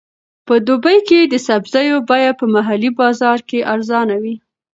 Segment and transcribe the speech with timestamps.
[0.47, 4.35] په دوبي کې د سبزیو بیه په محلي بازار کې ارزانه وي.